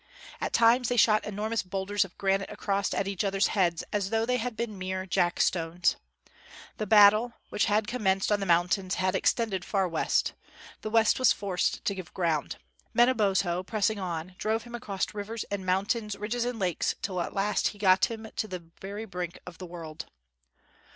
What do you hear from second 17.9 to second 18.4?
him